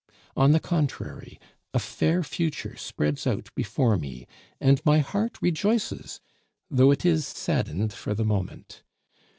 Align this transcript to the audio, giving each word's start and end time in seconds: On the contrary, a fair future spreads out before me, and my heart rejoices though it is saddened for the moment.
On 0.35 0.51
the 0.51 0.59
contrary, 0.59 1.39
a 1.75 1.77
fair 1.79 2.23
future 2.23 2.75
spreads 2.75 3.27
out 3.27 3.53
before 3.53 3.97
me, 3.99 4.25
and 4.59 4.83
my 4.83 4.97
heart 4.97 5.39
rejoices 5.43 6.19
though 6.71 6.89
it 6.89 7.05
is 7.05 7.27
saddened 7.27 7.93
for 7.93 8.15
the 8.15 8.25
moment. 8.25 8.81